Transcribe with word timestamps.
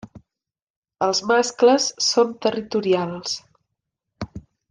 Els 1.07 1.19
mascles 1.31 1.85
són 2.07 2.33
territorials. 2.47 3.37